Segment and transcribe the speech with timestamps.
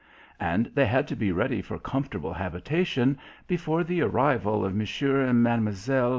[0.39, 4.81] And they had to be ready for comfortable habitation before the arrival of M.
[4.81, 5.77] and Mlle.